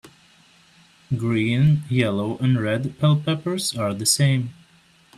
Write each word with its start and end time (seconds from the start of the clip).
Green, 1.15 1.83
yellow 1.87 2.39
and 2.39 2.59
red 2.59 2.97
bell 2.97 3.17
peppers 3.23 3.77
are 3.77 3.93
the 3.93 4.07
same. 4.07 4.49